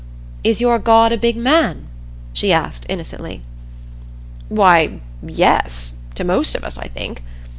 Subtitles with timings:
[0.43, 1.85] Is your God a Big Man?"
[2.33, 3.43] she asked innocently.
[4.49, 7.21] "Why yes, to most of us, I think.